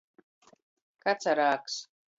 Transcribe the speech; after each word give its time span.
Kacarāgs. 1.05 1.81